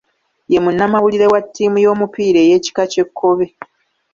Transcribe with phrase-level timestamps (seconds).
[0.51, 3.45] Ye munnamawulire wa ttiimu y’omupiira ey’ekika ky’ekkobe.